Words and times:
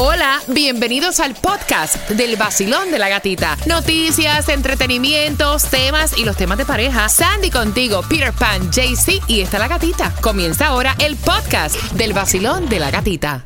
Hola, 0.00 0.40
bienvenidos 0.46 1.18
al 1.18 1.34
podcast 1.34 2.08
del 2.10 2.36
vacilón 2.36 2.92
de 2.92 3.00
la 3.00 3.08
gatita. 3.08 3.56
Noticias, 3.66 4.48
entretenimientos, 4.48 5.64
temas 5.64 6.16
y 6.16 6.24
los 6.24 6.36
temas 6.36 6.56
de 6.56 6.64
pareja. 6.64 7.08
Sandy 7.08 7.50
contigo, 7.50 8.02
Peter 8.08 8.32
Pan, 8.32 8.70
JC 8.70 9.20
y 9.26 9.40
está 9.40 9.58
la 9.58 9.66
gatita. 9.66 10.14
Comienza 10.20 10.68
ahora 10.68 10.94
el 11.00 11.16
podcast 11.16 11.74
del 11.94 12.12
vacilón 12.12 12.68
de 12.68 12.78
la 12.78 12.92
gatita. 12.92 13.44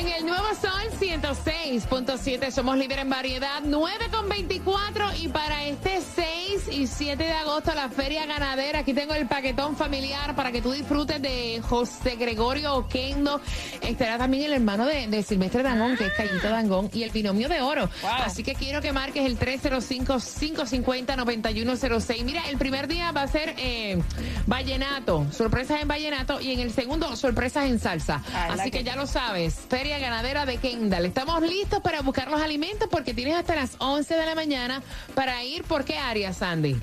En 0.00 0.08
el 0.08 0.24
nuevo 0.24 0.46
Sol 0.58 0.98
106.7 0.98 2.50
somos 2.50 2.78
líderes 2.78 3.02
en 3.02 3.10
variedad, 3.10 3.60
9 3.62 4.06
con 4.10 4.30
24 4.30 5.04
y 5.20 5.28
para 5.28 5.66
este 5.66 6.00
6 6.00 6.39
y 6.70 6.86
7 6.86 7.22
de 7.22 7.32
agosto 7.32 7.74
la 7.74 7.88
feria 7.88 8.26
ganadera, 8.26 8.80
aquí 8.80 8.92
tengo 8.92 9.14
el 9.14 9.28
paquetón 9.28 9.76
familiar 9.76 10.34
para 10.34 10.50
que 10.50 10.60
tú 10.60 10.72
disfrutes 10.72 11.22
de 11.22 11.62
José 11.62 12.16
Gregorio 12.16 12.74
Oquendo, 12.74 13.40
estará 13.80 14.18
también 14.18 14.46
el 14.46 14.54
hermano 14.54 14.86
de, 14.86 15.06
de 15.06 15.22
Silvestre 15.22 15.62
Dangón, 15.62 15.96
que 15.96 16.06
es 16.06 16.12
Cayito 16.12 16.48
Dangón, 16.48 16.90
y 16.92 17.04
el 17.04 17.10
binomio 17.10 17.48
de 17.48 17.60
oro. 17.60 17.88
Así 18.02 18.42
que 18.42 18.54
quiero 18.54 18.82
que 18.82 18.92
marques 18.92 19.24
el 19.24 19.38
305-550-9106. 19.38 22.24
Mira, 22.24 22.42
el 22.48 22.58
primer 22.58 22.88
día 22.88 23.12
va 23.12 23.22
a 23.22 23.28
ser 23.28 23.54
eh, 23.56 24.02
vallenato, 24.46 25.26
sorpresas 25.32 25.82
en 25.82 25.88
vallenato, 25.88 26.40
y 26.40 26.52
en 26.52 26.60
el 26.60 26.72
segundo 26.72 27.14
sorpresas 27.14 27.66
en 27.66 27.78
salsa. 27.78 28.24
Así 28.50 28.72
que 28.72 28.82
ya 28.82 28.96
lo 28.96 29.06
sabes, 29.06 29.54
Feria 29.68 30.00
Ganadera 30.00 30.46
de 30.46 30.56
Kendall. 30.56 31.06
Estamos 31.06 31.42
listos 31.42 31.80
para 31.80 32.02
buscar 32.02 32.28
los 32.28 32.40
alimentos 32.40 32.88
porque 32.90 33.14
tienes 33.14 33.36
hasta 33.36 33.54
las 33.54 33.76
11 33.78 34.14
de 34.14 34.26
la 34.26 34.34
mañana 34.34 34.82
para 35.14 35.44
ir. 35.44 35.62
¿Por 35.64 35.84
qué 35.84 35.96
área, 35.96 36.32
Sandy? 36.40 36.76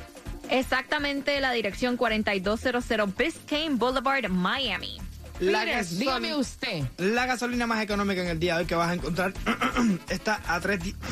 Exactamente 0.49 1.41
la 1.41 1.51
dirección 1.51 1.97
4200 1.97 3.15
Biscayne 3.17 3.75
Boulevard, 3.75 4.29
Miami. 4.29 4.97
La, 5.39 5.65
gasol- 5.65 5.97
dígame 5.99 6.35
usted. 6.35 6.83
la 6.97 7.25
gasolina 7.25 7.67
más 7.67 7.83
económica 7.83 8.21
en 8.21 8.27
el 8.29 8.39
día 8.39 8.55
de 8.55 8.61
hoy 8.61 8.65
que 8.67 8.75
vas 8.75 8.89
a 8.89 8.93
encontrar 8.93 9.33
está 10.09 10.41
a 10.47 10.59
3 10.59 10.83
di- 10.83 10.95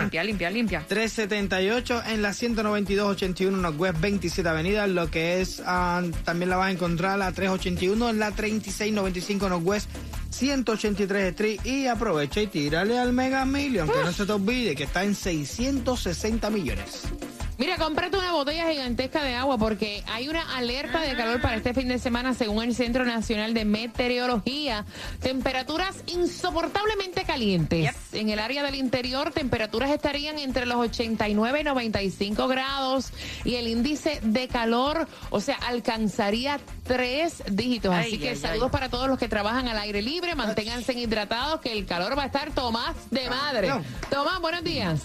Limpia, 0.00 0.24
limpia, 0.24 0.50
limpia. 0.50 0.84
378 0.88 2.02
en 2.08 2.20
la 2.22 2.32
19281 2.34 3.56
Northwest 3.56 4.00
27 4.00 4.48
Avenida, 4.48 4.86
lo 4.88 5.10
que 5.10 5.40
es 5.40 5.62
ah, 5.64 6.02
también 6.24 6.50
la 6.50 6.56
vas 6.56 6.68
a 6.68 6.70
encontrar 6.72 7.22
a 7.22 7.30
381 7.32 8.10
en 8.10 8.18
la 8.18 8.32
3695 8.32 9.48
Northwest 9.48 9.88
183 10.30 11.24
Street 11.30 11.60
y 11.64 11.86
aprovecha 11.86 12.40
y 12.42 12.48
tírale 12.48 12.98
al 12.98 13.12
Mega 13.12 13.44
Million, 13.46 13.88
que 13.88 13.98
no 14.04 14.12
se 14.12 14.26
te 14.26 14.32
olvide 14.32 14.74
que 14.74 14.84
está 14.84 15.04
en 15.04 15.14
660 15.14 16.50
millones. 16.50 17.02
Mira, 17.58 17.76
cómprate 17.78 18.18
una 18.18 18.32
botella 18.32 18.70
gigantesca 18.70 19.22
de 19.22 19.34
agua 19.34 19.56
porque 19.56 20.04
hay 20.08 20.28
una 20.28 20.56
alerta 20.56 21.00
de 21.00 21.16
calor 21.16 21.40
para 21.40 21.56
este 21.56 21.72
fin 21.72 21.88
de 21.88 21.98
semana 21.98 22.34
según 22.34 22.64
el 22.64 22.74
Centro 22.74 23.06
Nacional 23.06 23.54
de 23.54 23.64
Meteorología. 23.64 24.84
Temperaturas 25.22 26.02
insoportablemente 26.06 27.24
calientes. 27.24 27.94
En 28.12 28.28
el 28.28 28.40
área 28.40 28.62
del 28.62 28.74
interior, 28.74 29.32
temperaturas 29.32 29.90
estarían 29.90 30.38
entre 30.38 30.66
los 30.66 30.76
89 30.76 31.60
y 31.60 31.64
95 31.64 32.46
grados 32.46 33.10
y 33.44 33.54
el 33.54 33.68
índice 33.68 34.20
de 34.22 34.48
calor, 34.48 35.08
o 35.30 35.40
sea, 35.40 35.56
alcanzaría 35.66 36.60
tres 36.84 37.42
dígitos. 37.50 37.94
Ay, 37.94 38.06
Así 38.06 38.18
que 38.18 38.30
ay, 38.30 38.36
saludos 38.36 38.64
ay. 38.66 38.72
para 38.72 38.90
todos 38.90 39.08
los 39.08 39.18
que 39.18 39.28
trabajan 39.28 39.66
al 39.68 39.78
aire 39.78 40.02
libre. 40.02 40.34
Manténganse 40.34 40.92
hidratados 40.92 41.60
que 41.62 41.72
el 41.72 41.86
calor 41.86 42.18
va 42.18 42.24
a 42.24 42.26
estar 42.26 42.50
Tomás 42.50 43.10
de 43.10 43.30
madre. 43.30 43.72
Tomás, 44.10 44.40
buenos 44.40 44.62
días. 44.62 45.00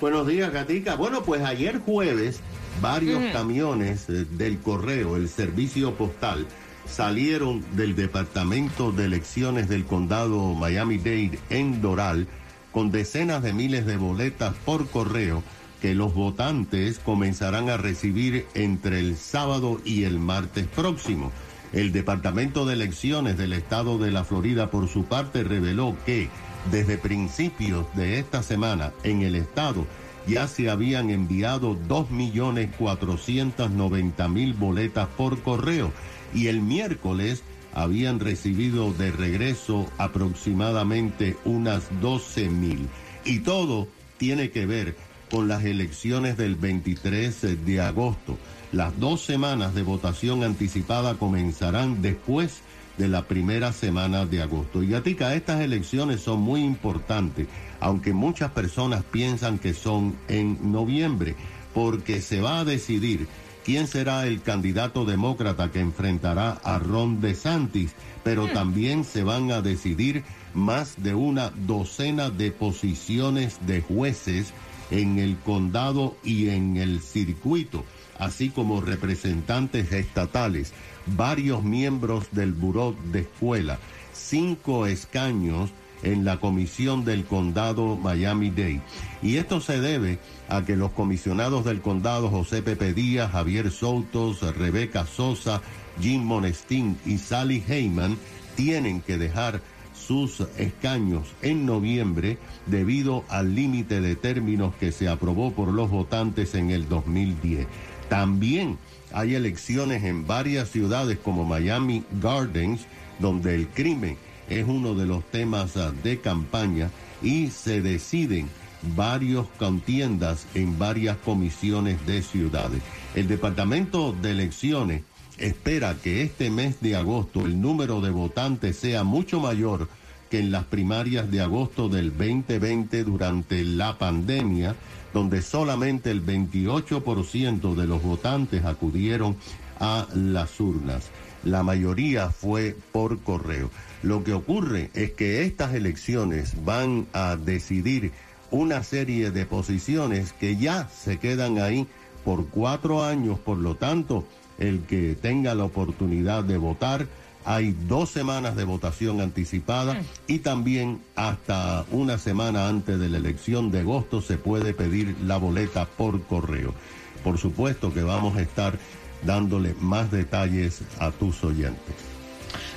Buenos 0.00 0.26
días, 0.26 0.52
Gatica. 0.52 0.96
Bueno, 0.96 1.22
pues 1.22 1.42
ayer 1.42 1.78
jueves, 1.78 2.40
varios 2.82 3.22
camiones 3.32 4.08
eh, 4.08 4.26
del 4.28 4.58
correo, 4.58 5.16
el 5.16 5.28
servicio 5.28 5.94
postal, 5.94 6.46
salieron 6.86 7.64
del 7.76 7.94
Departamento 7.94 8.92
de 8.92 9.04
Elecciones 9.04 9.68
del 9.68 9.84
Condado 9.84 10.54
Miami-Dade 10.54 11.38
en 11.50 11.80
Doral 11.80 12.26
con 12.72 12.90
decenas 12.90 13.42
de 13.42 13.52
miles 13.52 13.86
de 13.86 13.96
boletas 13.96 14.54
por 14.64 14.88
correo 14.88 15.44
que 15.80 15.94
los 15.94 16.12
votantes 16.12 16.98
comenzarán 16.98 17.70
a 17.70 17.76
recibir 17.76 18.46
entre 18.54 18.98
el 18.98 19.16
sábado 19.16 19.80
y 19.84 20.04
el 20.04 20.18
martes 20.18 20.66
próximo. 20.66 21.30
El 21.72 21.92
Departamento 21.92 22.66
de 22.66 22.74
Elecciones 22.74 23.36
del 23.38 23.52
Estado 23.52 23.98
de 23.98 24.10
la 24.10 24.24
Florida, 24.24 24.70
por 24.70 24.88
su 24.88 25.04
parte, 25.04 25.44
reveló 25.44 25.96
que 26.04 26.30
desde 26.70 26.98
principios 26.98 27.86
de 27.94 28.18
esta 28.18 28.42
semana 28.42 28.92
en 29.02 29.22
el 29.22 29.34
Estado 29.34 29.86
ya 30.26 30.46
se 30.48 30.70
habían 30.70 31.10
enviado 31.10 31.76
2.490.000 31.88 34.58
boletas 34.58 35.08
por 35.08 35.42
correo 35.42 35.92
y 36.34 36.46
el 36.48 36.62
miércoles 36.62 37.42
habían 37.74 38.20
recibido 38.20 38.92
de 38.92 39.10
regreso 39.12 39.86
aproximadamente 39.98 41.36
unas 41.44 41.90
12.000. 42.00 42.86
Y 43.24 43.40
todo 43.40 43.88
tiene 44.16 44.50
que 44.50 44.66
ver 44.66 44.96
con 45.30 45.48
las 45.48 45.64
elecciones 45.64 46.36
del 46.36 46.54
23 46.54 47.66
de 47.66 47.80
agosto. 47.80 48.38
Las 48.72 48.98
dos 48.98 49.22
semanas 49.22 49.74
de 49.74 49.82
votación 49.82 50.44
anticipada 50.44 51.14
comenzarán 51.14 52.02
después 52.02 52.58
de 52.58 52.83
la 52.98 53.26
primera 53.26 53.72
semana 53.72 54.26
de 54.26 54.42
agosto. 54.42 54.82
Y 54.82 54.88
Gatica, 54.88 55.34
estas 55.34 55.60
elecciones 55.60 56.20
son 56.20 56.40
muy 56.40 56.62
importantes, 56.62 57.48
aunque 57.80 58.12
muchas 58.12 58.50
personas 58.52 59.02
piensan 59.04 59.58
que 59.58 59.74
son 59.74 60.16
en 60.28 60.72
noviembre, 60.72 61.34
porque 61.72 62.20
se 62.20 62.40
va 62.40 62.60
a 62.60 62.64
decidir 62.64 63.26
quién 63.64 63.86
será 63.86 64.26
el 64.26 64.42
candidato 64.42 65.04
demócrata 65.04 65.70
que 65.70 65.80
enfrentará 65.80 66.52
a 66.62 66.78
Ron 66.78 67.20
DeSantis, 67.20 67.92
pero 68.22 68.46
también 68.48 69.04
se 69.04 69.24
van 69.24 69.50
a 69.50 69.60
decidir 69.60 70.22
más 70.54 71.02
de 71.02 71.14
una 71.14 71.50
docena 71.50 72.30
de 72.30 72.52
posiciones 72.52 73.58
de 73.66 73.80
jueces 73.80 74.52
en 74.90 75.18
el 75.18 75.36
condado 75.38 76.16
y 76.22 76.50
en 76.50 76.76
el 76.76 77.00
circuito, 77.00 77.84
así 78.18 78.50
como 78.50 78.80
representantes 78.80 79.92
estatales, 79.92 80.72
varios 81.06 81.62
miembros 81.62 82.26
del 82.32 82.52
Buró 82.52 82.94
de 83.12 83.20
Escuela, 83.20 83.78
cinco 84.12 84.86
escaños 84.86 85.70
en 86.02 86.24
la 86.24 86.38
comisión 86.38 87.04
del 87.04 87.24
condado 87.24 87.96
Miami-Dade. 87.96 88.82
Y 89.22 89.36
esto 89.36 89.60
se 89.60 89.80
debe 89.80 90.18
a 90.48 90.64
que 90.64 90.76
los 90.76 90.90
comisionados 90.92 91.64
del 91.64 91.80
condado 91.80 92.28
José 92.28 92.62
Pepe 92.62 92.92
Díaz, 92.92 93.32
Javier 93.32 93.70
Soutos, 93.70 94.40
Rebeca 94.56 95.06
Sosa, 95.06 95.62
Jim 96.00 96.22
Monestín 96.22 96.98
y 97.06 97.18
Sally 97.18 97.62
Heyman 97.66 98.18
tienen 98.56 99.00
que 99.00 99.16
dejar 99.16 99.62
sus 99.94 100.40
escaños 100.58 101.32
en 101.40 101.64
noviembre 101.64 102.38
debido 102.66 103.24
al 103.28 103.54
límite 103.54 104.00
de 104.00 104.16
términos 104.16 104.74
que 104.78 104.92
se 104.92 105.08
aprobó 105.08 105.52
por 105.52 105.68
los 105.68 105.90
votantes 105.90 106.54
en 106.54 106.70
el 106.70 106.88
2010. 106.88 107.66
También 108.08 108.78
hay 109.12 109.34
elecciones 109.34 110.04
en 110.04 110.26
varias 110.26 110.70
ciudades 110.70 111.18
como 111.18 111.44
Miami 111.44 112.04
Gardens, 112.20 112.86
donde 113.18 113.54
el 113.54 113.68
crimen 113.68 114.16
es 114.48 114.66
uno 114.66 114.94
de 114.94 115.06
los 115.06 115.24
temas 115.30 115.76
ah, 115.76 115.92
de 116.02 116.20
campaña 116.20 116.90
y 117.22 117.48
se 117.48 117.80
deciden 117.80 118.48
varios 118.94 119.46
contiendas 119.58 120.46
en 120.54 120.78
varias 120.78 121.16
comisiones 121.18 122.04
de 122.06 122.22
ciudades. 122.22 122.82
El 123.14 123.28
Departamento 123.28 124.12
de 124.12 124.32
Elecciones 124.32 125.02
espera 125.38 125.96
que 126.02 126.22
este 126.22 126.50
mes 126.50 126.80
de 126.80 126.96
agosto 126.96 127.46
el 127.46 127.60
número 127.60 128.00
de 128.00 128.10
votantes 128.10 128.76
sea 128.76 129.04
mucho 129.04 129.40
mayor 129.40 129.88
que 130.30 130.38
en 130.38 130.50
las 130.50 130.64
primarias 130.64 131.30
de 131.30 131.40
agosto 131.40 131.88
del 131.88 132.10
2020 132.10 133.04
durante 133.04 133.64
la 133.64 133.98
pandemia, 133.98 134.74
donde 135.14 135.40
solamente 135.40 136.10
el 136.10 136.26
28% 136.26 137.74
de 137.74 137.86
los 137.86 138.02
votantes 138.02 138.64
acudieron 138.66 139.36
a 139.80 140.06
las 140.14 140.60
urnas. 140.60 141.08
La 141.44 141.62
mayoría 141.62 142.30
fue 142.30 142.76
por 142.92 143.20
correo. 143.20 143.70
Lo 144.02 144.24
que 144.24 144.34
ocurre 144.34 144.90
es 144.92 145.12
que 145.12 145.44
estas 145.44 145.72
elecciones 145.74 146.64
van 146.64 147.06
a 147.12 147.36
decidir 147.36 148.12
una 148.50 148.82
serie 148.82 149.30
de 149.30 149.46
posiciones 149.46 150.32
que 150.32 150.56
ya 150.56 150.88
se 150.88 151.18
quedan 151.18 151.58
ahí 151.58 151.86
por 152.24 152.48
cuatro 152.48 153.04
años, 153.04 153.38
por 153.38 153.58
lo 153.58 153.76
tanto, 153.76 154.26
el 154.58 154.80
que 154.80 155.14
tenga 155.14 155.54
la 155.54 155.64
oportunidad 155.64 156.44
de 156.44 156.56
votar, 156.56 157.06
hay 157.44 157.72
dos 157.86 158.10
semanas 158.10 158.56
de 158.56 158.64
votación 158.64 159.20
anticipada 159.20 160.00
y 160.26 160.38
también 160.40 161.02
hasta 161.14 161.84
una 161.90 162.18
semana 162.18 162.68
antes 162.68 162.98
de 162.98 163.08
la 163.08 163.18
elección 163.18 163.70
de 163.70 163.80
agosto 163.80 164.20
se 164.22 164.38
puede 164.38 164.74
pedir 164.74 165.16
la 165.22 165.36
boleta 165.36 165.86
por 165.86 166.22
correo. 166.24 166.74
Por 167.22 167.38
supuesto 167.38 167.92
que 167.92 168.02
vamos 168.02 168.36
a 168.36 168.42
estar 168.42 168.78
dándole 169.24 169.74
más 169.80 170.10
detalles 170.10 170.82
a 170.98 171.10
tus 171.10 171.42
oyentes. 171.44 171.94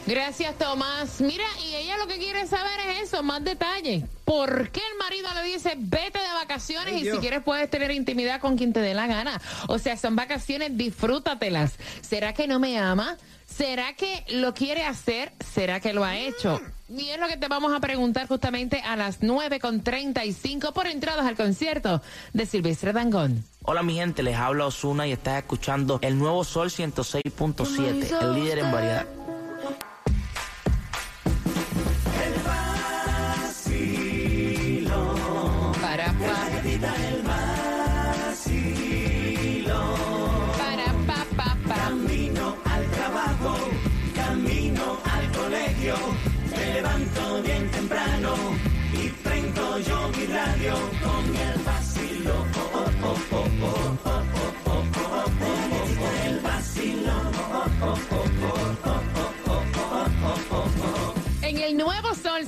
Gracias, 0.08 0.58
Tomás. 0.58 1.20
Mira, 1.20 1.44
y 1.70 1.76
ella 1.76 1.98
lo 1.98 2.08
que 2.08 2.18
quiere 2.18 2.48
saber 2.48 2.80
es 2.90 3.10
eso, 3.10 3.24
más 3.24 3.44
detalles. 3.44 4.06
¿Por 4.24 4.70
qué 4.70 4.80
el 4.80 4.98
marido 4.98 5.28
le 5.36 5.54
dice 5.54 5.74
vete 5.78 6.20
de 6.20 6.34
vacaciones 6.34 6.94
Ay, 6.94 7.00
y 7.00 7.04
Dios. 7.04 7.16
si 7.18 7.22
quieres 7.22 7.44
puedes 7.44 7.70
tener 7.70 7.92
intimidad 7.92 8.40
con 8.40 8.58
quien 8.58 8.72
te 8.72 8.80
dé 8.80 8.94
la 8.94 9.06
gana? 9.08 9.42
O 9.68 9.80
sea, 9.80 9.98
son 9.98 10.16
vacaciones, 10.16 10.78
disfrútatelas. 10.78 11.74
¿Será 12.02 12.34
que 12.34 12.48
no 12.48 12.58
me 12.58 12.80
ama? 12.80 13.18
¿Será 13.58 13.94
que 13.94 14.24
lo 14.30 14.54
quiere 14.54 14.84
hacer? 14.84 15.32
¿Será 15.52 15.80
que 15.80 15.92
lo 15.92 16.04
ha 16.04 16.16
hecho? 16.16 16.62
Y 16.90 17.10
es 17.10 17.20
lo 17.20 17.28
que 17.28 17.38
te 17.38 17.48
vamos 17.48 17.74
a 17.74 17.80
preguntar 17.80 18.28
justamente 18.28 18.82
a 18.82 18.96
las 18.96 19.24
9 19.24 19.60
con 19.60 19.82
35 19.82 20.74
por 20.74 20.86
entradas 20.86 21.26
al 21.26 21.36
concierto 21.36 22.04
de 22.34 22.46
Silvestre 22.46 22.94
Dangón. 22.94 23.44
Hola 23.64 23.82
mi 23.82 23.96
gente, 23.96 24.22
les 24.22 24.36
habla 24.38 24.68
Osuna 24.68 25.08
y 25.08 25.12
estás 25.12 25.40
escuchando 25.40 25.98
el 26.04 26.20
nuevo 26.20 26.44
Sol 26.44 26.70
106.7, 26.70 28.22
el 28.22 28.34
líder 28.36 28.60
en 28.60 28.72
variedad. 28.72 29.08
Para, 35.82 36.14
pa. 36.14 36.48
Para, 36.80 37.17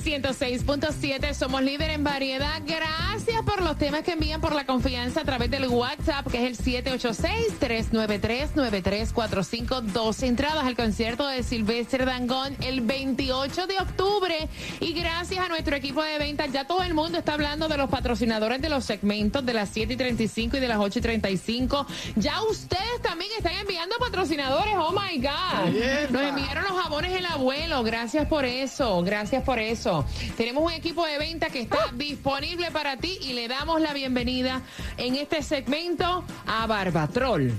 Sol 0.00 0.10
106.7 0.40 1.34
somos 1.34 1.62
líder 1.62 1.90
en 1.90 2.04
variedad. 2.04 2.62
Gracias 2.64 3.42
por 3.44 3.60
los 3.62 3.76
temas 3.76 4.02
que 4.02 4.12
envían 4.12 4.40
por 4.40 4.54
la 4.54 4.64
confianza 4.64 5.20
a 5.20 5.24
través 5.24 5.50
del 5.50 5.68
WhatsApp, 5.68 6.26
que 6.28 6.46
es 6.46 6.60
el 6.60 6.66
786-393-9345. 7.58 9.82
Dos 9.82 10.22
entradas 10.22 10.64
al 10.64 10.76
concierto 10.76 11.26
de 11.26 11.42
Silvestre 11.42 12.04
Dangón 12.04 12.56
el 12.62 12.80
28 12.80 13.66
de 13.66 13.78
octubre. 13.78 14.48
Y 14.80 14.92
gracias 14.94 15.44
a 15.44 15.48
nuestro 15.48 15.76
equipo 15.76 16.02
de 16.02 16.18
ventas, 16.18 16.52
ya 16.52 16.66
todo 16.66 16.82
el 16.82 16.94
mundo 16.94 17.18
está 17.18 17.34
hablando 17.34 17.68
de 17.68 17.76
los 17.76 17.90
patrocinadores 17.90 18.62
de 18.62 18.68
los 18.68 18.84
segmentos 18.84 19.44
de 19.44 19.54
las 19.54 19.68
7 19.70 19.92
y 19.92 19.96
35 19.96 20.56
y 20.56 20.60
de 20.60 20.68
las 20.68 20.78
8 20.78 20.98
y 20.98 21.02
35. 21.02 21.86
Ya 22.16 22.42
ustedes 22.42 23.02
también 23.02 23.30
están 23.36 23.54
enviando 23.54 23.96
patrocinadores. 23.98 24.74
Oh 24.76 24.92
my 24.92 25.18
God. 25.18 26.10
Nos 26.10 26.22
enviaron 26.22 26.64
los 26.64 26.82
jabones 26.82 27.12
el 27.12 27.26
abuelo. 27.26 27.82
Gracias 27.82 28.26
por 28.26 28.44
eso. 28.44 29.02
Gracias 29.02 29.42
por 29.42 29.58
eso. 29.58 29.89
Tenemos 30.36 30.64
un 30.64 30.72
equipo 30.72 31.04
de 31.04 31.18
venta 31.18 31.50
que 31.50 31.60
está 31.60 31.90
disponible 31.94 32.70
para 32.70 32.96
ti 32.96 33.18
y 33.22 33.32
le 33.32 33.48
damos 33.48 33.80
la 33.80 33.92
bienvenida 33.92 34.62
en 34.96 35.16
este 35.16 35.42
segmento 35.42 36.24
a 36.46 36.66
Barbatrol. 36.66 37.52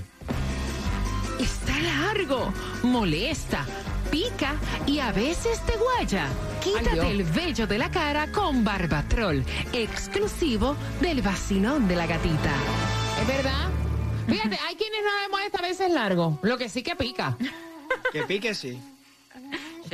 Está 1.38 1.78
largo, 1.80 2.52
molesta, 2.82 3.66
pica 4.10 4.54
y 4.86 4.98
a 5.00 5.12
veces 5.12 5.60
te 5.66 5.76
guaya. 5.76 6.26
Quítate 6.62 7.10
el 7.10 7.24
vello 7.24 7.66
de 7.66 7.78
la 7.78 7.90
cara 7.90 8.30
con 8.30 8.64
Barbatrol, 8.64 9.44
exclusivo 9.72 10.76
del 11.00 11.20
vacilón 11.22 11.88
de 11.88 11.96
la 11.96 12.06
gatita. 12.06 12.54
¿Es 13.20 13.26
verdad? 13.26 13.68
Fíjate, 14.26 14.58
hay 14.66 14.76
quienes 14.76 15.00
no 15.02 15.20
les 15.20 15.30
molesta 15.30 15.58
a 15.58 15.62
veces 15.62 15.90
largo, 15.90 16.38
lo 16.42 16.56
que 16.56 16.68
sí 16.68 16.82
que 16.82 16.96
pica. 16.96 17.36
Que 18.12 18.22
pique 18.22 18.54
sí. 18.54 18.78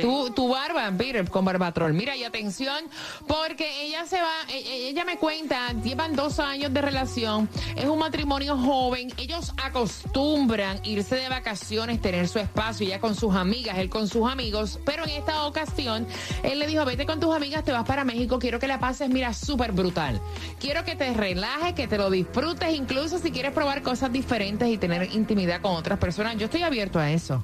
Tu, 0.01 0.31
tu 0.31 0.49
barba, 0.49 0.91
Peter, 0.97 1.29
con 1.29 1.45
Barbatrol. 1.45 1.93
Mira, 1.93 2.15
y 2.15 2.23
atención, 2.23 2.85
porque 3.27 3.83
ella 3.85 4.05
se 4.05 4.21
va, 4.21 4.31
e- 4.49 4.57
e- 4.57 4.89
ella 4.89 5.05
me 5.05 5.17
cuenta, 5.17 5.73
llevan 5.83 6.15
dos 6.15 6.39
años 6.39 6.73
de 6.73 6.81
relación, 6.81 7.49
es 7.75 7.85
un 7.85 7.99
matrimonio 7.99 8.57
joven, 8.57 9.11
ellos 9.17 9.53
acostumbran 9.63 10.79
irse 10.83 11.15
de 11.15 11.29
vacaciones, 11.29 12.01
tener 12.01 12.27
su 12.27 12.39
espacio, 12.39 12.85
ella 12.87 12.99
con 12.99 13.15
sus 13.15 13.35
amigas, 13.35 13.77
él 13.77 13.89
con 13.89 14.07
sus 14.07 14.29
amigos, 14.29 14.79
pero 14.85 15.03
en 15.03 15.11
esta 15.11 15.45
ocasión, 15.45 16.07
él 16.43 16.59
le 16.59 16.67
dijo, 16.67 16.85
vete 16.85 17.05
con 17.05 17.19
tus 17.19 17.35
amigas, 17.35 17.63
te 17.63 17.71
vas 17.71 17.85
para 17.85 18.03
México, 18.03 18.39
quiero 18.39 18.59
que 18.59 18.67
la 18.67 18.79
pases, 18.79 19.09
mira, 19.09 19.33
súper 19.33 19.71
brutal. 19.71 20.21
Quiero 20.59 20.83
que 20.83 20.95
te 20.95 21.13
relajes, 21.13 21.73
que 21.73 21.87
te 21.87 21.97
lo 21.97 22.09
disfrutes, 22.09 22.73
incluso 22.73 23.19
si 23.19 23.31
quieres 23.31 23.51
probar 23.51 23.81
cosas 23.81 24.11
diferentes 24.11 24.67
y 24.69 24.77
tener 24.77 25.13
intimidad 25.13 25.61
con 25.61 25.73
otras 25.75 25.99
personas. 25.99 26.37
Yo 26.37 26.45
estoy 26.45 26.63
abierto 26.63 26.99
a 26.99 27.11
eso. 27.11 27.43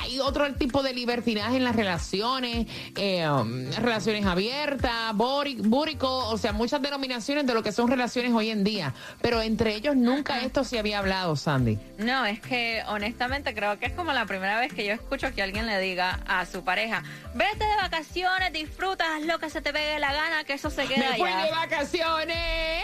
hay 0.00 0.20
otro 0.20 0.52
tipo 0.54 0.82
de 0.82 0.92
libertinaje 0.92 1.56
en 1.56 1.64
las 1.64 1.74
relaciones, 1.74 2.66
eh, 2.96 3.28
um, 3.28 3.70
relaciones 3.72 4.26
abiertas, 4.26 5.14
búrico, 5.14 6.28
o 6.28 6.36
sea, 6.36 6.52
muchas 6.52 6.82
denominaciones 6.82 7.46
de 7.46 7.54
lo 7.54 7.62
que 7.62 7.72
son 7.72 7.88
relaciones 7.88 8.32
hoy 8.32 8.50
en 8.50 8.62
día. 8.62 8.92
Pero 9.22 9.40
entre 9.40 9.74
ellos 9.74 9.96
nunca 9.96 10.40
esto 10.40 10.64
se 10.64 10.78
había 10.78 10.98
hablado, 10.98 11.36
Sandy. 11.36 11.78
No, 11.98 12.26
es 12.26 12.40
que 12.40 12.82
honestamente 12.88 13.54
creo 13.54 13.78
que 13.78 13.86
es 13.86 13.92
como 13.92 14.12
la 14.12 14.26
primera 14.26 14.60
vez 14.60 14.72
que 14.72 14.84
yo 14.84 14.92
escucho 14.92 15.32
que 15.34 15.42
alguien 15.42 15.66
le 15.66 15.80
diga 15.80 16.20
a 16.26 16.44
su 16.44 16.62
pareja, 16.62 17.02
vete 17.34 17.64
de 17.64 17.76
vacaciones, 17.76 18.52
disfruta, 18.52 19.16
haz 19.16 19.22
lo 19.22 19.38
que 19.38 19.48
se 19.48 19.62
te 19.62 19.72
pegue 19.72 19.98
la 19.98 20.12
gana, 20.12 20.44
que 20.44 20.52
eso 20.54 20.68
se 20.68 20.84
queda 20.86 21.10
Me 21.10 21.16
fui 21.16 21.28
allá. 21.28 21.44
de 21.46 21.50
vacaciones. 21.50 22.33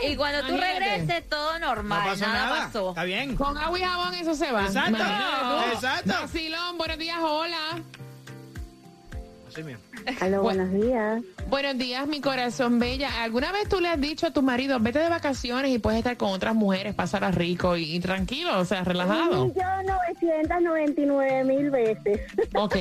Y 0.02 0.16
cuando 0.16 0.40
tú 0.46 0.54
Imagínate. 0.54 0.80
regreses, 0.80 1.28
todo 1.28 1.58
No 1.58 1.66
normal, 1.66 2.02
pasó 2.08 2.26
nada, 2.26 2.46
nada. 2.46 2.64
pasó. 2.66 2.88
Está 2.90 3.04
bien. 3.04 3.36
Con 3.36 3.56
agua 3.58 3.78
y 3.78 3.82
jabón 3.82 4.14
eso 4.14 4.34
se 4.34 4.50
va. 4.50 4.64
Exacto. 4.64 4.96
Exacto. 5.74 6.12
Vacilón, 6.22 6.78
buenos 6.78 6.98
días, 6.98 7.18
hola. 7.20 7.58
Así 9.48 9.62
mismo. 9.64 9.82
Aló, 10.20 10.38
Bu- 10.38 10.42
buenos 10.42 10.72
días. 10.72 11.22
Buenos 11.48 11.76
días, 11.76 12.06
mi 12.06 12.20
corazón 12.20 12.78
bella. 12.78 13.22
¿Alguna 13.22 13.50
vez 13.52 13.68
tú 13.68 13.80
le 13.80 13.88
has 13.88 14.00
dicho 14.00 14.28
a 14.28 14.30
tu 14.30 14.42
marido, 14.42 14.78
vete 14.80 15.00
de 15.00 15.08
vacaciones 15.08 15.72
y 15.72 15.78
puedes 15.80 15.98
estar 15.98 16.16
con 16.16 16.30
otras 16.30 16.54
mujeres, 16.54 16.94
pasarla 16.94 17.30
rico 17.32 17.76
y, 17.76 17.96
y 17.96 18.00
tranquilo, 18.00 18.58
o 18.60 18.64
sea, 18.64 18.84
relajado? 18.84 19.42
Un 19.44 19.48
millón 19.48 19.86
novecientos 19.86 20.60
noventa 20.62 21.00
y 21.00 21.06
nueve 21.06 21.44
mil 21.44 21.70
veces. 21.70 22.20
Ok. 22.54 22.76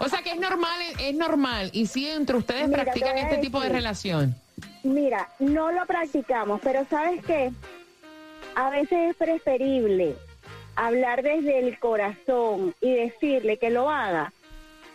O 0.00 0.08
sea 0.08 0.22
que 0.22 0.32
es 0.32 0.38
normal, 0.38 0.78
es 1.00 1.14
normal. 1.16 1.70
Y 1.72 1.86
si 1.86 2.08
entre 2.08 2.36
ustedes 2.36 2.68
Mira, 2.68 2.82
practican 2.84 3.16
este 3.18 3.38
tipo 3.38 3.60
de 3.60 3.70
relación. 3.70 4.36
Mira, 4.84 5.30
no 5.38 5.72
lo 5.72 5.86
practicamos, 5.86 6.60
pero 6.62 6.84
¿sabes 6.90 7.24
qué? 7.24 7.50
A 8.54 8.68
veces 8.68 9.10
es 9.10 9.16
preferible 9.16 10.14
hablar 10.76 11.22
desde 11.22 11.58
el 11.58 11.78
corazón 11.78 12.74
y 12.82 12.92
decirle 12.92 13.56
que 13.56 13.70
lo 13.70 13.88
haga 13.90 14.32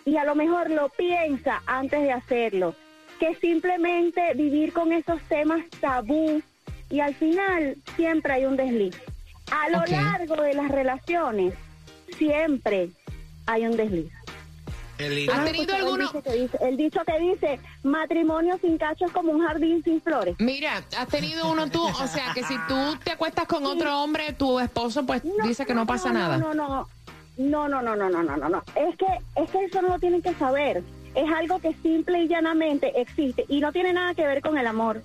y 0.05 0.17
a 0.17 0.25
lo 0.25 0.36
mejor 0.36 0.69
lo 0.69 0.89
piensa 0.89 1.62
antes 1.65 2.01
de 2.01 2.12
hacerlo, 2.12 2.75
que 3.19 3.36
simplemente 3.36 4.34
vivir 4.36 4.74
con 4.74 4.93
esos 4.93 5.22
temas 5.24 5.62
tabú 5.81 6.41
y 6.89 7.00
al 7.00 7.15
final 7.15 7.75
siempre 7.96 8.34
hay 8.34 8.46
un 8.46 8.58
desliz. 8.58 8.96
A 9.51 9.69
lo 9.69 9.84
largo 9.86 10.36
de 10.36 10.53
las 10.53 10.69
relaciones 10.69 11.55
siempre 12.15 12.89
hay 13.48 13.65
un 13.65 13.75
desliz. 13.75 14.18
Qué 15.00 15.10
lindo. 15.10 15.32
¿Has 15.32 15.39
Ah, 15.39 15.46
tenido 15.46 15.74
alguno? 15.75 16.03
El 16.03 16.08
dicho, 16.12 16.22
que 16.24 16.32
dice, 16.34 16.58
el 16.62 16.75
dicho 16.77 17.00
que 17.06 17.20
dice, 17.20 17.60
matrimonio 17.84 18.58
sin 18.60 18.77
cacho 18.77 19.06
es 19.06 19.12
como 19.13 19.32
un 19.32 19.41
jardín 19.48 19.82
sin 19.82 20.01
flores. 20.01 20.36
Mira, 20.39 20.84
has 20.98 21.08
tenido 21.08 21.50
uno 21.50 21.70
tú, 21.72 21.82
o 21.88 22.08
sea, 22.08 22.34
que 22.34 22.44
si 22.44 22.56
tú 22.68 22.98
te 23.06 23.12
acuestas 23.13 23.48
con 23.48 23.65
otro 23.65 24.03
hombre, 24.03 24.34
tu 24.34 24.60
esposo 24.60 25.06
pues 25.06 25.22
dice 25.46 25.65
que 25.65 25.74
no 25.74 25.88
pasa 25.88 26.12
nada. 26.12 26.38
No, 26.38 26.53
no, 26.53 26.86
no, 27.38 27.70
no, 27.70 27.82
no, 27.82 27.96
no, 27.96 28.10
no, 28.10 28.24
no, 28.24 28.36
no, 28.36 28.50
no. 28.50 28.63
Es 28.75 28.98
que, 28.98 29.06
es 29.41 29.50
que 29.50 29.63
eso 29.63 29.82
no 29.82 29.88
lo 29.88 30.00
tienen 30.00 30.22
que 30.22 30.34
saber. 30.34 30.84
Es 31.15 31.32
algo 31.32 31.60
que 31.60 31.74
simple 31.82 32.24
y 32.24 32.27
llanamente 32.27 33.00
existe 33.00 33.46
y 33.48 33.62
no 33.62 33.72
tiene 33.72 33.94
nada 33.94 34.13
que 34.15 34.25
ver 34.27 34.41
con 34.41 34.58
el 34.58 34.68
amor. 34.68 35.01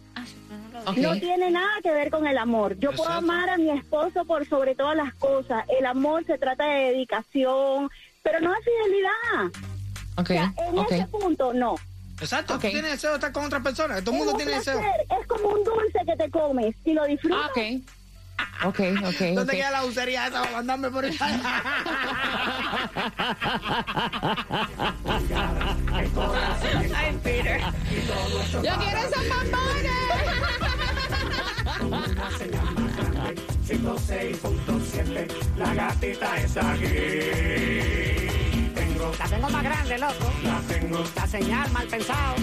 Ok. 0.86 0.96
No 0.96 1.14
tiene 1.20 1.52
nada 1.52 1.70
que 1.84 1.92
ver 1.92 2.10
con 2.10 2.26
el 2.26 2.36
amor. 2.36 2.76
Yo 2.80 2.90
puedo 2.90 3.10
amar 3.12 3.48
a 3.48 3.56
mi 3.58 3.70
esposo 3.70 4.24
por 4.24 4.44
sobre 4.48 4.74
todas 4.74 4.96
las 4.96 5.14
cosas. 5.14 5.64
El 5.78 5.86
amor 5.86 6.24
se 6.26 6.36
trata 6.36 6.66
de 6.66 6.90
dedicación, 6.90 7.88
pero 8.24 8.40
no 8.40 8.50
de 8.50 8.56
fidelidad. 8.60 9.73
Ok, 10.16 10.30
O 10.30 10.32
sea, 10.32 10.54
en 10.68 10.78
ok. 10.78 10.92
ese 10.92 11.06
punto, 11.06 11.52
no. 11.52 11.74
Exacto, 12.20 12.54
Ok. 12.54 12.62
tú 12.62 12.68
tienes 12.70 12.92
deseo 12.92 13.10
de 13.10 13.16
estar 13.16 13.32
con 13.32 13.44
otra 13.44 13.60
persona. 13.60 14.00
Todo 14.00 14.12
el 14.12 14.18
mundo 14.18 14.34
tiene 14.34 14.52
deseo. 14.52 14.78
es 14.80 15.26
como 15.26 15.48
un 15.48 15.64
dulce 15.64 15.98
que 16.06 16.16
te 16.16 16.30
comes 16.30 16.74
y 16.84 16.92
lo 16.92 17.04
disfrutas. 17.06 17.40
Ah, 17.42 17.48
ok. 17.50 17.58
Ok, 18.66 18.80
ok, 19.04 19.20
¿Dónde 19.34 19.52
queda 19.52 19.70
la 19.70 19.84
usería 19.84 20.26
esa 20.26 20.40
para 20.42 20.52
mandarme 20.56 20.90
por 20.90 21.04
allá? 21.04 21.62
Ay, 25.92 27.18
Peter. 27.22 27.60
¡Yo 28.52 28.60
quiero 28.60 28.98
esos 29.00 29.28
bombones! 29.28 29.94
106.7, 33.66 35.28
la 35.56 35.74
gatita 35.74 36.36
es 36.36 36.56
aquí. 36.56 38.33
Tengo, 39.04 39.16
La 39.18 39.28
tengo 39.28 39.50
más 39.50 39.62
grande, 39.62 39.98
loco. 39.98 40.32
la 40.44 40.60
tengo, 40.60 41.04
La 41.14 41.26
señal, 41.26 41.70
mal 41.72 41.86
pensado. 41.88 42.34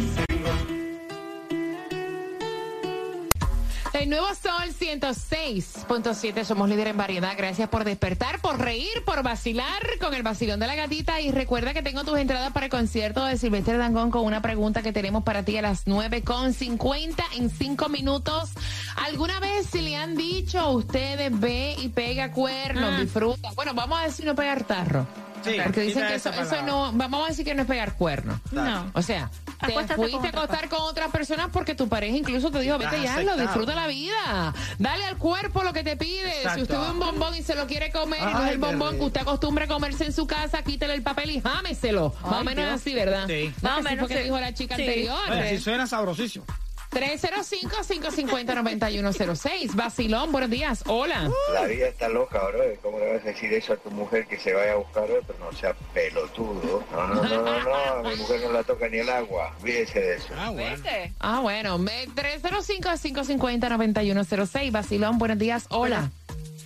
El 3.93 4.09
nuevo 4.09 4.27
Sol 4.33 4.69
106.7, 4.79 6.43
somos 6.43 6.69
líder 6.69 6.87
en 6.87 6.97
variedad. 6.97 7.33
Gracias 7.37 7.69
por 7.69 7.83
despertar, 7.83 8.39
por 8.41 8.59
reír, 8.59 9.03
por 9.05 9.21
vacilar 9.23 9.81
con 9.99 10.13
el 10.13 10.23
vacilón 10.23 10.59
de 10.59 10.67
la 10.67 10.75
gatita. 10.75 11.19
Y 11.21 11.31
recuerda 11.31 11.73
que 11.73 11.81
tengo 11.81 12.03
tus 12.03 12.17
entradas 12.17 12.51
para 12.51 12.67
el 12.67 12.71
concierto 12.71 13.25
de 13.25 13.37
Silvestre 13.37 13.77
Dangón 13.77 14.11
con 14.11 14.25
una 14.25 14.41
pregunta 14.41 14.81
que 14.81 14.93
tenemos 14.93 15.23
para 15.23 15.43
ti 15.43 15.57
a 15.57 15.61
las 15.61 15.85
9.50 15.85 17.23
en 17.37 17.49
5 17.49 17.89
minutos. 17.89 18.51
¿Alguna 18.97 19.39
vez 19.39 19.67
si 19.67 19.81
le 19.81 19.95
han 19.95 20.15
dicho 20.15 20.59
a 20.59 20.69
ustedes 20.69 21.39
ve 21.39 21.75
y 21.79 21.89
pega 21.89 22.31
cuernos, 22.31 22.99
disfruta? 22.99 23.51
Bueno, 23.55 23.73
vamos 23.73 23.99
a 23.99 24.03
decir 24.03 24.25
no 24.25 24.35
pegar 24.35 24.63
tarro. 24.63 25.07
Sí, 25.43 25.57
Porque 25.63 25.81
dicen 25.81 26.07
que 26.07 26.15
eso, 26.15 26.29
eso 26.29 26.61
no, 26.63 26.91
vamos 26.93 27.25
a 27.25 27.29
decir 27.29 27.45
que 27.45 27.53
no 27.55 27.61
es 27.63 27.67
pegar 27.67 27.95
cuernos. 27.95 28.39
No. 28.51 28.91
O 28.93 29.01
sea, 29.01 29.29
te 29.59 29.71
Acuéstate 29.71 29.95
con 29.95 30.09
fuiste 30.09 30.27
a 30.27 30.29
otra 30.29 30.41
acostar 30.43 30.69
con 30.69 30.81
otras 30.81 31.11
personas 31.11 31.49
porque 31.51 31.75
tu 31.75 31.87
pareja 31.87 32.15
incluso 32.17 32.51
te 32.51 32.59
dijo, 32.59 32.77
vete 32.77 33.01
ya, 33.01 33.21
lo 33.21 33.37
disfruta 33.37 33.75
la 33.75 33.87
vida. 33.87 34.53
Dale 34.79 35.05
al 35.05 35.17
cuerpo 35.17 35.63
lo 35.63 35.73
que 35.73 35.83
te 35.83 35.97
pide. 35.97 36.33
Si 36.55 36.61
usted 36.61 36.77
ve 36.79 36.91
un 36.91 36.99
bombón 36.99 37.35
y 37.35 37.43
se 37.43 37.55
lo 37.55 37.67
quiere 37.67 37.91
comer 37.91 38.19
y 38.21 38.33
no 38.33 38.43
es 38.45 38.51
el 38.51 38.57
bombón 38.57 38.97
que 38.97 39.03
usted 39.03 39.21
acostumbra 39.21 39.65
a 39.65 39.67
comerse 39.67 40.05
en 40.05 40.13
su 40.13 40.27
casa, 40.27 40.61
quítele 40.63 40.93
el 40.93 41.03
papel 41.03 41.31
y 41.31 41.41
jámeselo. 41.41 42.13
Más 42.23 42.41
o 42.41 42.43
menos 42.43 42.65
Dios. 42.65 42.81
así, 42.81 42.93
¿verdad? 42.93 43.25
Sí. 43.27 43.53
No, 43.61 43.69
Más 43.69 43.79
o 43.79 43.83
menos, 43.83 43.99
fue 43.99 44.07
que 44.09 44.17
sí. 44.17 44.23
dijo 44.23 44.39
la 44.39 44.53
chica 44.53 44.75
Sí. 44.75 44.81
anterior. 44.83 45.19
Oye, 45.31 45.49
si 45.57 45.63
suena 45.63 45.87
sabrosísimo. 45.87 46.45
305-550-9106. 46.91 49.75
Vacilón, 49.75 50.31
buenos 50.31 50.49
días. 50.49 50.83
Hola. 50.87 51.29
La 51.53 51.65
vida 51.65 51.87
está 51.87 52.07
loca, 52.09 52.39
bro. 52.47 52.59
¿Cómo 52.81 52.97
le 52.99 53.13
vas 53.13 53.21
a 53.23 53.27
decir 53.27 53.53
eso 53.53 53.73
a 53.73 53.77
tu 53.77 53.91
mujer 53.91 54.25
que 54.27 54.39
se 54.39 54.53
vaya 54.53 54.73
a 54.73 54.75
buscar 54.75 55.03
otro? 55.11 55.35
No 55.39 55.51
sea 55.57 55.73
pelotudo. 55.93 56.83
No, 56.91 57.07
no, 57.07 57.23
no, 57.23 57.41
no, 57.43 57.63
no. 57.63 57.75
A 57.75 58.01
mi 58.03 58.15
mujer 58.15 58.41
no 58.41 58.51
la 58.51 58.63
toca 58.63 58.87
ni 58.89 58.97
el 58.99 59.09
agua. 59.09 59.55
Olvídese 59.61 59.99
de 59.99 60.15
eso. 60.17 60.27
Ah, 60.37 60.49
bueno. 60.51 60.75
¿Viste? 60.75 61.13
Ah, 61.19 61.39
bueno, 61.41 61.77
me- 61.77 62.07
305-550-9106. 62.09 64.71
Vacilón, 64.71 65.17
buenos 65.17 65.37
días. 65.37 65.65
Hola. 65.69 66.11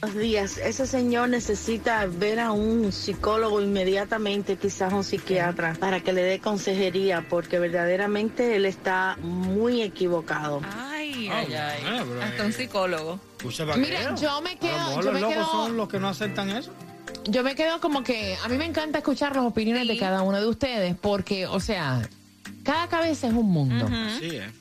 Buenos 0.05 0.21
días. 0.21 0.57
Ese 0.59 0.85
señor 0.85 1.29
necesita 1.29 2.05
ver 2.05 2.39
a 2.39 2.51
un 2.51 2.91
psicólogo 2.91 3.59
inmediatamente, 3.59 4.55
quizás 4.55 4.93
un 4.93 5.03
psiquiatra, 5.03 5.73
para 5.79 6.01
que 6.01 6.13
le 6.13 6.21
dé 6.21 6.37
consejería, 6.39 7.25
porque 7.27 7.57
verdaderamente 7.57 8.55
él 8.55 8.67
está 8.67 9.17
muy 9.23 9.81
equivocado. 9.81 10.61
Ay, 10.77 11.27
Ah, 11.31 11.39
ay, 11.39 11.53
ay. 11.55 12.03
bro, 12.07 12.21
Hasta 12.21 12.45
un 12.45 12.53
psicólogo. 12.53 13.19
Escucha, 13.39 13.65
¿para 13.65 13.77
Mira, 13.77 14.13
yo 14.13 14.41
me 14.41 14.51
A 14.51 14.53
lo 14.53 14.59
quedo, 14.59 14.77
mejor 14.77 15.03
yo 15.05 15.11
los 15.11 15.13
me 15.13 15.21
locos 15.21 15.35
quedo, 15.37 15.45
son 15.51 15.77
los 15.77 15.89
que 15.89 15.99
no 15.99 16.07
aceptan 16.09 16.49
eso. 16.51 16.71
yo 17.23 17.41
me 17.41 17.55
quedo 17.55 17.81
como 17.81 18.03
que 18.03 18.37
a 18.43 18.47
mí 18.47 18.57
me 18.59 18.65
encanta 18.65 18.99
escuchar 18.99 19.35
las 19.35 19.43
opiniones 19.45 19.87
de 19.87 19.97
cada 19.97 20.21
uno 20.21 20.39
de 20.39 20.45
ustedes 20.45 20.95
porque, 21.01 21.47
o 21.47 21.59
sea, 21.59 22.07
cada 22.63 22.87
cabeza 22.89 23.25
es 23.25 23.33
un 23.33 23.49
mundo. 23.49 23.87
Sí, 24.19 24.35
eh. 24.35 24.51